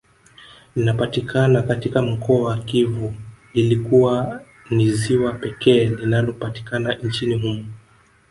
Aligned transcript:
Linapatikana 0.75 1.61
katika 1.61 2.01
mkoa 2.01 2.43
wa 2.49 2.57
Kivu 2.57 3.13
likiwa 3.53 4.41
ni 4.69 4.91
ziwa 4.91 5.33
pekee 5.33 5.85
linalopatikana 5.85 6.95
nchini 6.95 7.35
humo 7.41 7.65